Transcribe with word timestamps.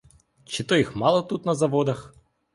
Чи 0.45 0.63
то 0.63 0.75
їх 0.77 0.95
мало 0.95 1.17
є 1.17 1.23
тут 1.27 1.45
на 1.45 1.55
заводах? 1.55 2.15